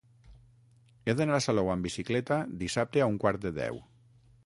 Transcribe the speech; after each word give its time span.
He 1.09 1.15
d'anar 1.19 1.35
a 1.41 1.45
Salou 1.47 1.71
amb 1.75 1.87
bicicleta 1.89 2.41
dissabte 2.65 3.05
a 3.07 3.11
un 3.15 3.23
quart 3.27 3.47
de 3.49 3.57
deu. 3.63 3.83